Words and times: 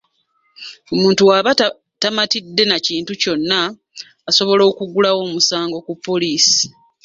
Omuntu 0.93 1.21
bwaba 1.23 1.51
tamatidde 2.01 2.63
na 2.67 2.77
kintu 2.85 3.11
kyonna, 3.21 3.59
asobola 4.29 4.63
okuggulawo 4.71 5.19
omusango 5.27 5.77
ku 5.85 5.93
poliisi. 6.05 6.67